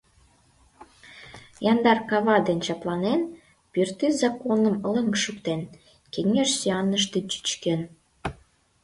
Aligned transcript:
Яндар 1.71 1.99
кава 2.09 2.37
ден 2.47 2.59
чапланен, 2.65 3.21
Пӱртӱс 3.71 4.13
законым 4.23 4.75
лыҥ 4.93 5.07
шуктен, 5.23 5.61
Кеҥеж 6.13 6.49
сӱаныште 6.59 7.19
чӱчкен. 7.31 7.81